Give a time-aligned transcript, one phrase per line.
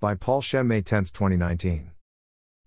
[0.00, 1.90] by Paul Schemm, May 10, 2019.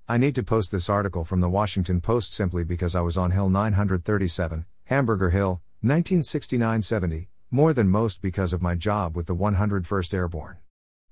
[0.06, 3.32] I need to post this article from the Washington Post simply because I was on
[3.32, 9.36] Hill 937, Hamburger Hill, 1969 70, more than most because of my job with the
[9.36, 10.58] 101st Airborne.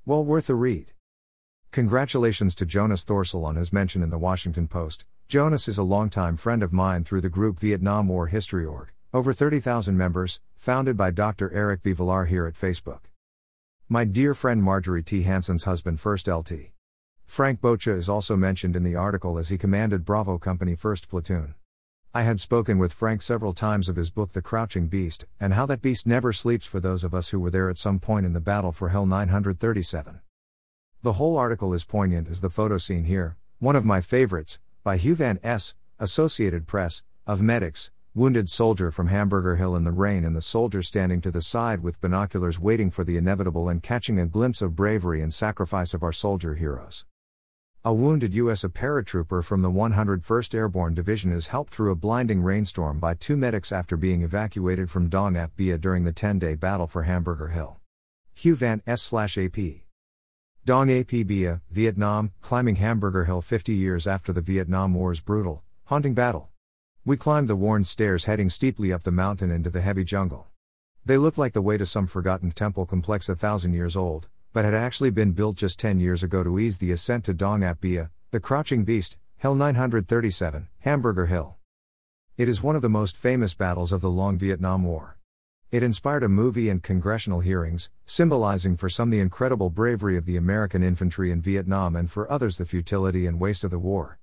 [0.05, 0.92] Well worth a read.
[1.71, 5.06] Congratulations to Jonas Thorsell on his mention in the Washington Post.
[5.30, 9.32] Jonas is a longtime friend of mine through the group Vietnam War History Org, over
[9.32, 11.50] 30,000 members, founded by Dr.
[11.54, 11.94] Eric B.
[11.94, 13.09] Villar here at Facebook.
[13.92, 15.24] My dear friend Marjorie T.
[15.24, 16.70] Hansen's husband, First LT.
[17.26, 21.55] Frank Boccia is also mentioned in the article as he commanded Bravo Company 1st Platoon.
[22.13, 25.66] I had spoken with Frank several times of his book The Crouching Beast, and how
[25.66, 28.34] that beast never sleeps for those of us who were there at some point in
[28.34, 30.20] the battle for Hill 937.
[31.02, 34.98] The whole article is poignant as the photo seen here, one of my favorites, by
[34.98, 40.26] Hugh Van Es., Associated Press, of medics, wounded soldier from Hamburger Hill in the rain
[40.26, 44.20] and the soldier standing to the side with binoculars waiting for the inevitable and catching
[44.20, 47.05] a glimpse of bravery and sacrifice of our soldier heroes.
[47.85, 48.63] A wounded U.S.
[48.63, 53.71] paratrooper from the 101st Airborne Division is helped through a blinding rainstorm by two medics
[53.71, 57.77] after being evacuated from Dong Ap Bia during the 10 day battle for Hamburger Hill.
[58.34, 59.13] Hugh Van Es.
[59.13, 59.57] AP.
[60.65, 66.16] Dong Ap Bia, Vietnam, climbing Hamburger Hill 50 years after the Vietnam War's brutal, haunting
[66.16, 66.49] battle.
[67.09, 70.46] We climbed the worn stairs heading steeply up the mountain into the heavy jungle.
[71.03, 74.63] They looked like the way to some forgotten temple complex a thousand years old, but
[74.63, 77.81] had actually been built just 10 years ago to ease the ascent to Dong Ap
[77.81, 81.57] Bia, the Crouching Beast, Hill 937, Hamburger Hill.
[82.38, 85.18] It is one of the most famous battles of the long Vietnam War.
[85.72, 90.38] It inspired a movie and congressional hearings, symbolizing for some the incredible bravery of the
[90.38, 94.19] American infantry in Vietnam and for others the futility and waste of the war.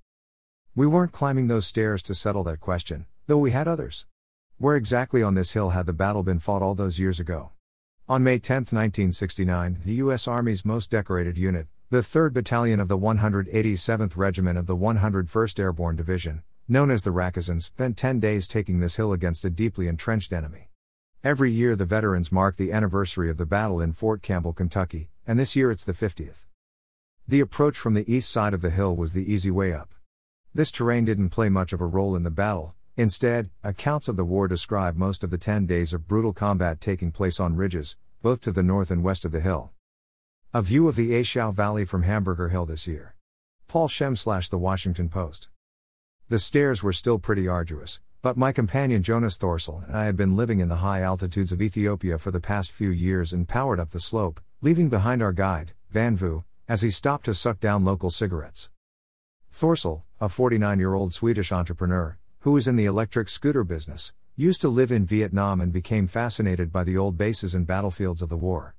[0.77, 4.05] We weren't climbing those stairs to settle that question, though we had others.
[4.59, 7.49] Where exactly on this hill had the battle been fought all those years ago?
[8.07, 10.27] On May 10, 1969, the U.S.
[10.27, 15.95] Army's most decorated unit, the 3rd Battalion of the 187th Regiment of the 101st Airborne
[15.95, 20.31] Division, known as the Rakkasans, spent 10 days taking this hill against a deeply entrenched
[20.31, 20.69] enemy.
[21.23, 25.39] Every year, the veterans mark the anniversary of the battle in Fort Campbell, Kentucky, and
[25.39, 26.45] this year it's the 50th.
[27.27, 29.95] The approach from the east side of the hill was the easy way up.
[30.57, 34.25] This terrain didn't play much of a role in the battle, instead, accounts of the
[34.25, 38.41] war describe most of the 10 days of brutal combat taking place on ridges, both
[38.41, 39.69] to the north and west of the hill.
[40.55, 43.13] A view of the A Valley from Hamburger Hill this year.
[43.67, 45.49] Paul Schemm slash The Washington Post.
[46.27, 50.35] The stairs were still pretty arduous, but my companion Jonas Thorsell and I had been
[50.35, 53.91] living in the high altitudes of Ethiopia for the past few years and powered up
[53.91, 58.09] the slope, leaving behind our guide, Van Vu, as he stopped to suck down local
[58.09, 58.71] cigarettes.
[59.53, 64.59] Thorsell, a 49 year old Swedish entrepreneur, who is in the electric scooter business, used
[64.61, 68.35] to live in Vietnam and became fascinated by the old bases and battlefields of the
[68.35, 68.75] war.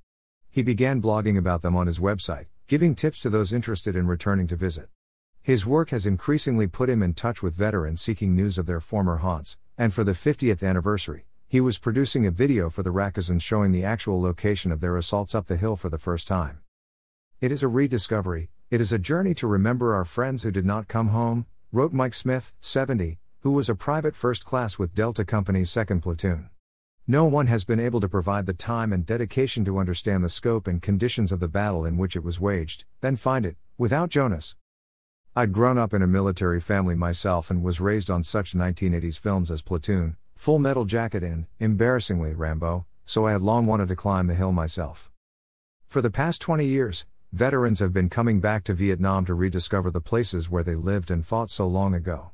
[0.49, 4.47] He began blogging about them on his website, giving tips to those interested in returning
[4.47, 4.89] to visit.
[5.41, 9.17] His work has increasingly put him in touch with veterans seeking news of their former
[9.17, 13.71] haunts, and for the 50th anniversary, he was producing a video for the Rakkasans showing
[13.71, 16.59] the actual location of their assaults up the hill for the first time.
[17.39, 20.87] It is a rediscovery, it is a journey to remember our friends who did not
[20.87, 25.71] come home, wrote Mike Smith, 70, who was a private first class with Delta Company's
[25.71, 26.51] 2nd Platoon.
[27.07, 30.67] No one has been able to provide the time and dedication to understand the scope
[30.67, 34.55] and conditions of the battle in which it was waged, then find it, without Jonas.
[35.35, 39.49] I'd grown up in a military family myself and was raised on such 1980s films
[39.49, 44.27] as Platoon, Full Metal Jacket, and, embarrassingly, Rambo, so I had long wanted to climb
[44.27, 45.09] the hill myself.
[45.87, 50.01] For the past 20 years, veterans have been coming back to Vietnam to rediscover the
[50.01, 52.31] places where they lived and fought so long ago.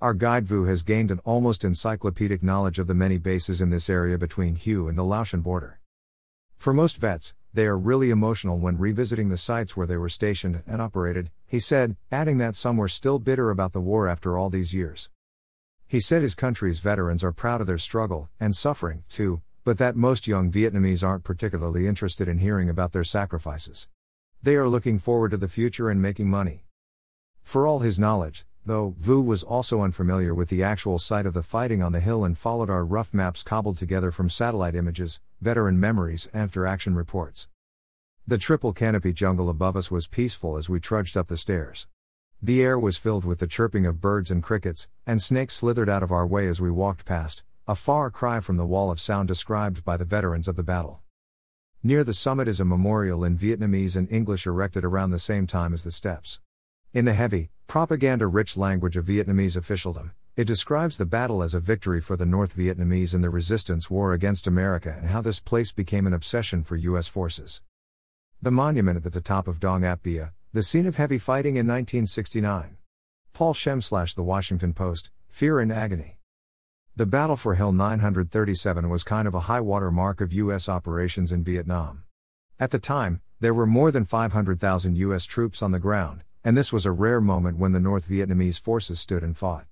[0.00, 3.88] Our guide Vu has gained an almost encyclopedic knowledge of the many bases in this
[3.88, 5.78] area between Hue and the Laotian border.
[6.56, 10.64] For most vets, they are really emotional when revisiting the sites where they were stationed
[10.66, 14.50] and operated, he said, adding that some were still bitter about the war after all
[14.50, 15.08] these years.
[15.86, 19.94] He said his country's veterans are proud of their struggle and suffering, too, but that
[19.94, 23.88] most young Vietnamese aren't particularly interested in hearing about their sacrifices.
[24.44, 26.64] They are looking forward to the future and making money.
[27.44, 31.44] For all his knowledge, though, Vu was also unfamiliar with the actual site of the
[31.44, 35.78] fighting on the hill and followed our rough maps cobbled together from satellite images, veteran
[35.78, 37.46] memories, and after action reports.
[38.26, 41.86] The triple canopy jungle above us was peaceful as we trudged up the stairs.
[42.42, 46.02] The air was filled with the chirping of birds and crickets, and snakes slithered out
[46.02, 49.28] of our way as we walked past, a far cry from the wall of sound
[49.28, 51.01] described by the veterans of the battle.
[51.84, 55.74] Near the summit is a memorial in Vietnamese and English erected around the same time
[55.74, 56.38] as the steps.
[56.92, 61.60] In the heavy, propaganda rich language of Vietnamese officialdom, it describes the battle as a
[61.60, 65.72] victory for the North Vietnamese in the resistance war against America and how this place
[65.72, 67.08] became an obsession for U.S.
[67.08, 67.62] forces.
[68.40, 71.66] The monument at the top of Dong Ap Bia, the scene of heavy fighting in
[71.66, 72.76] 1969.
[73.32, 76.16] Paul Schemm slash The Washington Post, Fear and Agony.
[76.94, 80.68] The battle for Hill 937 was kind of a high water mark of U.S.
[80.68, 82.04] operations in Vietnam.
[82.60, 85.24] At the time, there were more than 500,000 U.S.
[85.24, 89.00] troops on the ground, and this was a rare moment when the North Vietnamese forces
[89.00, 89.64] stood and fought.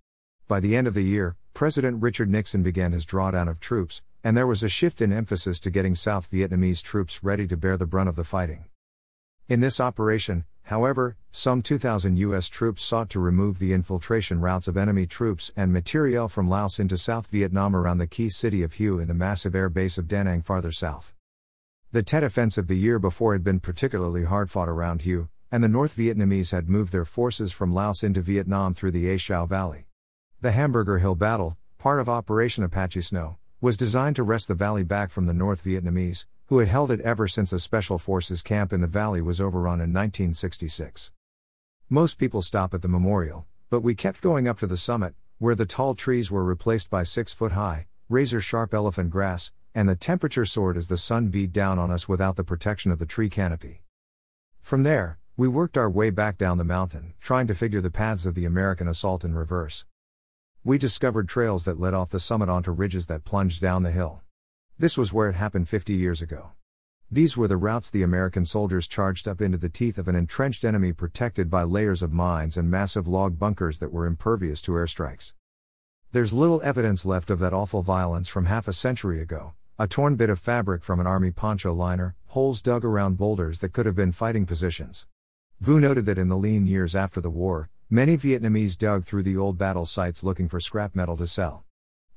[0.49, 4.35] By the end of the year, President Richard Nixon began his drawdown of troops, and
[4.35, 7.85] there was a shift in emphasis to getting South Vietnamese troops ready to bear the
[7.85, 8.65] brunt of the fighting.
[9.47, 12.49] In this operation, However, some 2,000 U.S.
[12.49, 16.97] troops sought to remove the infiltration routes of enemy troops and materiel from Laos into
[16.97, 20.23] South Vietnam around the key city of Hue and the massive air base of Da
[20.23, 21.15] Nang farther south.
[21.93, 25.65] The Tet Offensive of the year before had been particularly hard fought around Hue, and
[25.65, 29.47] the North Vietnamese had moved their forces from Laos into Vietnam through the A Shau
[29.47, 29.87] Valley.
[30.41, 34.85] The Hamburger Hill Battle, part of Operation Apache Snow, was designed to wrest the valley
[34.85, 38.73] back from the North Vietnamese, who had held it ever since a Special Forces camp
[38.73, 41.13] in the valley was overrun in 1966.
[41.89, 45.55] Most people stop at the memorial, but we kept going up to the summit, where
[45.55, 49.95] the tall trees were replaced by six foot high, razor sharp elephant grass, and the
[49.95, 53.31] temperature soared as the sun beat down on us without the protection of the tree
[53.31, 53.85] canopy.
[54.61, 58.27] From there, we worked our way back down the mountain, trying to figure the paths
[58.27, 59.85] of the American assault in reverse.
[60.65, 64.25] We discovered trails that led off the summit onto ridges that plunged down the hill.
[64.81, 66.53] This was where it happened 50 years ago.
[67.11, 70.65] These were the routes the American soldiers charged up into the teeth of an entrenched
[70.65, 75.35] enemy protected by layers of mines and massive log bunkers that were impervious to airstrikes.
[76.13, 80.17] There's little evidence left of that awful violence from half a century ago a torn
[80.17, 83.95] bit of fabric from an army poncho liner, holes dug around boulders that could have
[83.95, 85.07] been fighting positions.
[85.61, 89.37] Vu noted that in the lean years after the war, many Vietnamese dug through the
[89.37, 91.65] old battle sites looking for scrap metal to sell.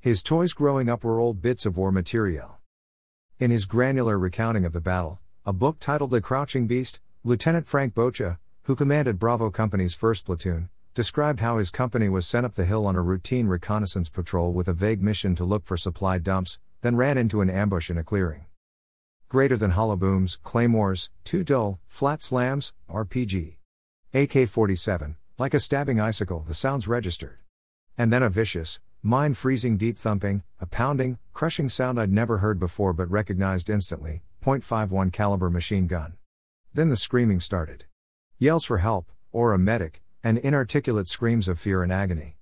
[0.03, 2.57] His toys growing up were old bits of war material.
[3.39, 7.93] In his granular recounting of the battle, a book titled The Crouching Beast, Lieutenant Frank
[7.93, 12.65] Boccia, who commanded Bravo Company's 1st Platoon, described how his company was sent up the
[12.65, 16.59] hill on a routine reconnaissance patrol with a vague mission to look for supply dumps,
[16.81, 18.43] then ran into an ambush in a clearing.
[19.29, 23.55] Greater than hollow booms, claymores, two dull, flat slams, RPG.
[24.13, 27.37] AK 47, like a stabbing icicle, the sounds registered.
[27.97, 32.57] And then a vicious, Mind freezing deep thumping, a pounding, crushing sound I'd never heard
[32.57, 36.13] before but recognized instantly, .51 caliber machine gun.
[36.73, 37.83] Then the screaming started.
[38.37, 42.37] Yells for help, or a medic, and inarticulate screams of fear and agony.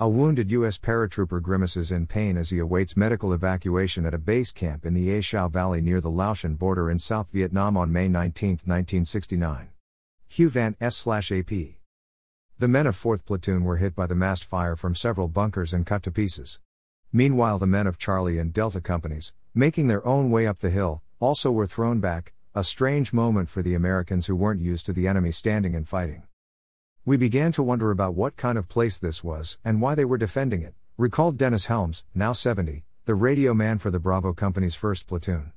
[0.00, 0.76] A wounded U.S.
[0.76, 5.16] paratrooper grimaces in pain as he awaits medical evacuation at a base camp in the
[5.16, 9.68] A Shau Valley near the Laotian border in South Vietnam on May 19, 1969.
[10.26, 11.76] Hugh Van Es/AP.
[12.58, 15.84] The men of 4th Platoon were hit by the massed fire from several bunkers and
[15.84, 16.58] cut to pieces.
[17.12, 21.02] Meanwhile, the men of Charlie and Delta companies, making their own way up the hill,
[21.20, 25.06] also were thrown back, a strange moment for the Americans who weren't used to the
[25.06, 26.22] enemy standing and fighting.
[27.04, 30.16] We began to wonder about what kind of place this was and why they were
[30.16, 35.06] defending it, recalled Dennis Helms, now 70, the radio man for the Bravo Company's 1st
[35.06, 35.52] Platoon.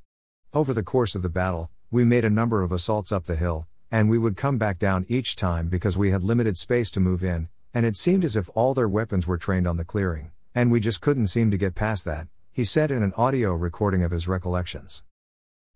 [0.53, 3.68] Over the course of the battle, we made a number of assaults up the hill,
[3.91, 7.23] and we would come back down each time because we had limited space to move
[7.23, 10.71] in, and it seemed as if all their weapons were trained on the clearing, and
[10.71, 14.11] we just couldn't seem to get past that, he said in an audio recording of
[14.11, 15.03] his recollections.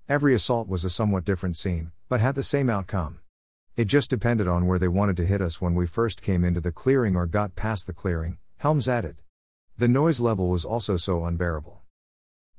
[0.10, 3.20] Every assault was a somewhat different scene, but had the same outcome.
[3.76, 6.62] It just depended on where they wanted to hit us when we first came into
[6.62, 9.22] the clearing or got past the clearing, Helms added.
[9.78, 11.83] The noise level was also so unbearable.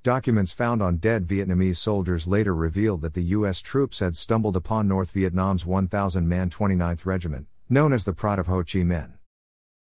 [0.04, 3.62] Documents found on dead Vietnamese soldiers later revealed that the U.S.
[3.62, 8.46] troops had stumbled upon North Vietnam's 1,000 man 29th Regiment, known as the Pride of
[8.46, 9.12] Ho Chi Minh.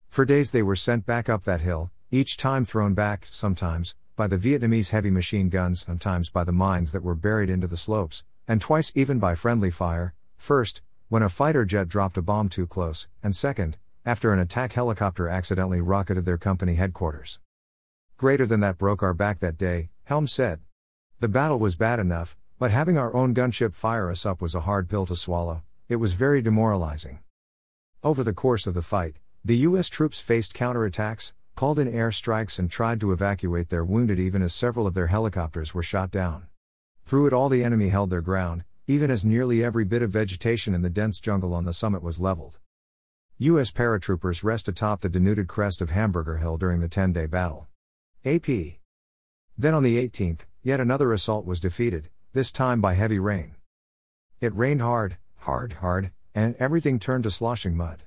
[0.07, 4.27] For days they were sent back up that hill, each time thrown back, sometimes, by
[4.27, 8.23] the Vietnamese heavy machine guns, sometimes by the mines that were buried into the slopes,
[8.47, 12.65] and twice even by friendly fire, first, when a fighter jet dropped a bomb too
[12.65, 17.39] close, and second, after an attack helicopter accidentally rocketed their company headquarters.
[18.15, 20.59] Greater than that broke our back that day, Helm said.
[21.19, 24.61] The battle was bad enough, but having our own gunship fire us up was a
[24.61, 27.19] hard pill to swallow, it was very demoralizing.
[28.03, 29.89] Over the course of the fight, the U.S.
[29.89, 34.53] troops faced counterattacks, called in air strikes, and tried to evacuate their wounded even as
[34.53, 36.45] several of their helicopters were shot down.
[37.03, 40.75] Through it all, the enemy held their ground, even as nearly every bit of vegetation
[40.75, 42.59] in the dense jungle on the summit was leveled.
[43.39, 43.71] U.S.
[43.71, 47.67] paratroopers rest atop the denuded crest of Hamburger Hill during the 10 day battle.
[48.23, 48.77] AP
[49.57, 53.55] then on the 18th, yet another assault was defeated, this time by heavy rain.
[54.41, 58.03] It rained hard, hard, hard, and everything turned to sloshing mud.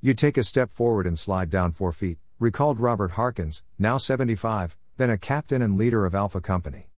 [0.00, 4.76] You'd take a step forward and slide down four feet, recalled Robert Harkins, now 75,
[4.96, 6.90] then a captain and leader of Alpha Company.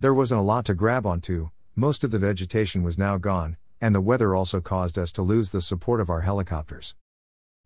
[0.00, 3.94] There wasn't a lot to grab onto, most of the vegetation was now gone, and
[3.94, 6.94] the weather also caused us to lose the support of our helicopters.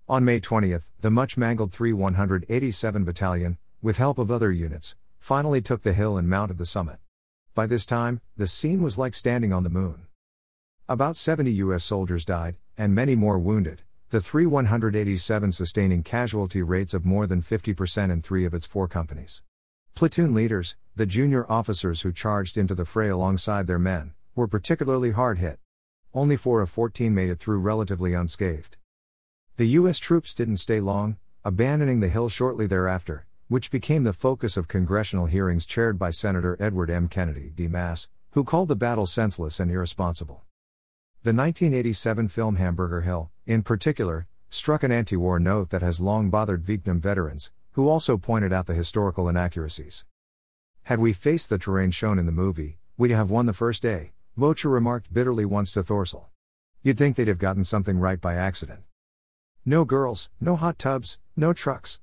[0.08, 5.60] On May 20th, the much mangled 3 187 Battalion, with help of other units, finally
[5.60, 7.00] took the hill and mounted the summit.
[7.52, 10.06] By this time, the scene was like standing on the moon.
[10.88, 11.82] About 70 U.S.
[11.82, 17.42] soldiers died, and many more wounded, the 3 187 sustaining casualty rates of more than
[17.42, 19.42] 50% in three of its four companies.
[19.96, 25.10] Platoon leaders, the junior officers who charged into the fray alongside their men, were particularly
[25.10, 25.58] hard hit.
[26.14, 28.76] Only 4 of 14 made it through relatively unscathed.
[29.56, 29.98] The U.S.
[29.98, 35.26] troops didn't stay long, abandoning the hill shortly thereafter, which became the focus of congressional
[35.26, 37.06] hearings chaired by Senator Edward M.
[37.06, 37.68] Kennedy, D.
[37.68, 40.42] Mass., who called the battle senseless and irresponsible.
[41.22, 46.30] The 1987 film Hamburger Hill, in particular, struck an anti war note that has long
[46.30, 50.04] bothered Vietnam veterans, who also pointed out the historical inaccuracies.
[50.84, 54.12] Had we faced the terrain shown in the movie, we'd have won the first day,
[54.38, 56.26] Voelcher remarked bitterly once to Thorsell.
[56.82, 58.80] You'd think they'd have gotten something right by accident.
[59.64, 62.00] No girls, no hot tubs, no trucks.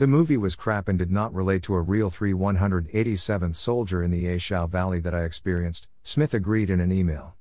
[0.00, 4.10] The movie was crap and did not relate to a real 3 187th soldier in
[4.10, 7.36] the A Valley that I experienced, Smith agreed in an email.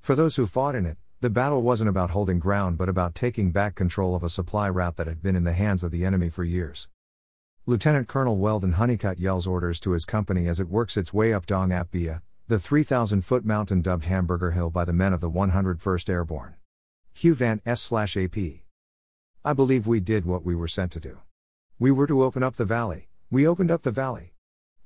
[0.00, 3.52] For those who fought in it, the battle wasn't about holding ground but about taking
[3.52, 6.28] back control of a supply route that had been in the hands of the enemy
[6.28, 6.88] for years.
[7.66, 11.46] Lieutenant Colonel Weldon Honeycutt yells orders to his company as it works its way up
[11.46, 15.30] Dong Ap Bia, the 3,000 foot mountain dubbed Hamburger Hill by the men of the
[15.30, 16.56] 101st Airborne.
[17.14, 17.92] Hugh Van Es.
[17.92, 18.36] AP.
[19.44, 21.18] I believe we did what we were sent to do.
[21.78, 24.32] We were to open up the valley, we opened up the valley.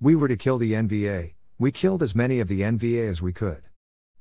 [0.00, 3.32] We were to kill the NVA, we killed as many of the NVA as we
[3.32, 3.62] could.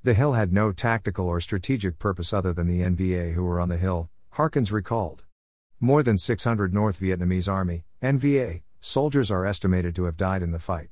[0.03, 3.69] The hill had no tactical or strategic purpose other than the NVA who were on
[3.69, 5.23] the hill, Harkins recalled.
[5.79, 10.59] More than 600 North Vietnamese Army, NVA, soldiers are estimated to have died in the
[10.59, 10.89] fight.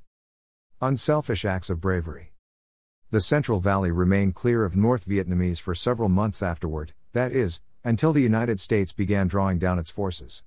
[0.81, 2.33] Unselfish acts of bravery.
[3.11, 8.13] The Central Valley remained clear of North Vietnamese for several months afterward, that is, until
[8.13, 10.41] the United States began drawing down its forces.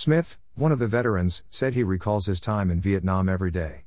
[0.00, 3.82] Smith, one of the veterans, said he recalls his time in Vietnam every day.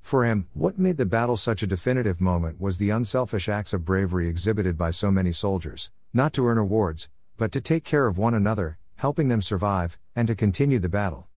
[0.00, 3.84] For him, what made the battle such a definitive moment was the unselfish acts of
[3.84, 8.16] bravery exhibited by so many soldiers, not to earn awards, but to take care of
[8.16, 11.28] one another, helping them survive, and to continue the battle.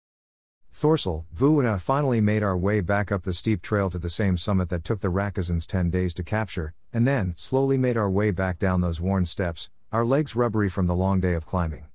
[0.72, 4.08] Thorsell, Vu and I finally made our way back up the steep trail to the
[4.08, 8.08] same summit that took the Rakkasans 10 days to capture, and then slowly made our
[8.08, 11.86] way back down those worn steps, our legs rubbery from the long day of climbing.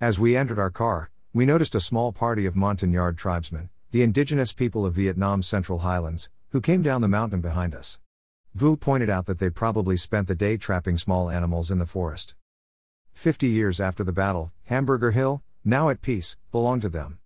[0.00, 4.52] As we entered our car, we noticed a small party of Montagnard tribesmen, the indigenous
[4.52, 7.98] people of Vietnam's Central Highlands, who came down the mountain behind us.
[8.54, 12.34] Vu pointed out that they probably spent the day trapping small animals in the forest.
[13.14, 17.18] Fifty years after the battle, Hamburger Hill, now at peace, belonged to them.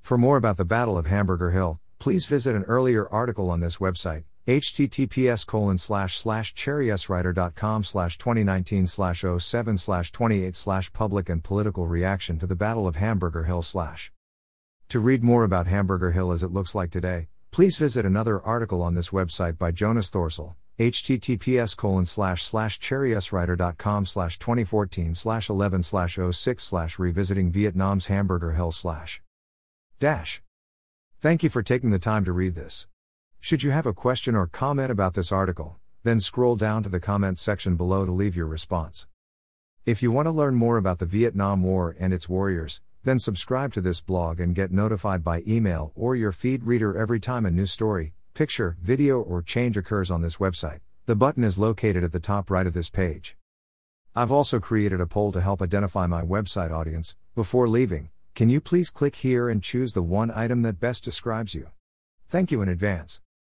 [0.00, 3.76] For more about the Battle of Hamburger Hill, please visit an earlier article on this
[3.76, 11.42] website, https colon slash slash cherrieswriter.com slash 2019 slash 07 slash 28 slash public and
[11.42, 14.12] political reaction to the Battle of Hamburger Hill slash.
[14.90, 18.82] To read more about Hamburger Hill as it looks like today, please visit another article
[18.82, 25.82] on this website by Jonas Thorsell, https colon slash slash cherrieswriter.com slash 2014 slash 11
[25.82, 29.20] slash 06 slash revisiting Vietnam's Hamburger Hill slash
[29.98, 30.40] dash.
[31.20, 32.86] Thank you for taking the time to read this.
[33.46, 36.98] Should you have a question or comment about this article, then scroll down to the
[36.98, 39.06] comments section below to leave your response.
[39.84, 43.72] If you want to learn more about the Vietnam War and its warriors, then subscribe
[43.74, 47.52] to this blog and get notified by email or your feed reader every time a
[47.52, 50.80] new story, picture, video, or change occurs on this website.
[51.04, 53.36] The button is located at the top right of this page.
[54.12, 57.14] I've also created a poll to help identify my website audience.
[57.36, 61.54] Before leaving, can you please click here and choose the one item that best describes
[61.54, 61.68] you?
[62.28, 63.20] Thank you in advance.